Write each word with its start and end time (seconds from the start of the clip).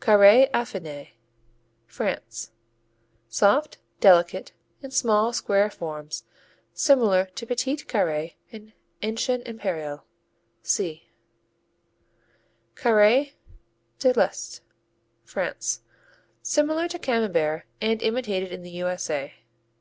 Carré 0.00 0.50
Affiné 0.50 1.10
France 1.86 2.50
Soft, 3.28 3.78
delicate, 4.00 4.50
in 4.82 4.90
small 4.90 5.32
square 5.32 5.70
forms; 5.70 6.24
similar 6.74 7.26
to 7.36 7.46
Petit 7.46 7.76
Carré 7.76 8.34
and 8.50 8.72
Ancien 9.02 9.42
Impérial 9.42 10.02
(see). 10.60 11.04
Carré 12.74 13.34
de 14.00 14.10
l'Est 14.12 14.60
France 15.22 15.82
Similar 16.42 16.88
to 16.88 16.98
Camembert, 16.98 17.62
and 17.80 18.02
imitated 18.02 18.50
in 18.50 18.64
the 18.64 18.70
U.S.A. 18.72 19.34